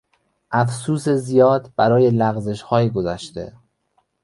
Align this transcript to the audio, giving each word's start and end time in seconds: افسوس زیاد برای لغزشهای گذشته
افسوس 0.51 1.09
زیاد 1.09 1.71
برای 1.75 2.09
لغزشهای 2.11 2.89
گذشته 2.89 3.53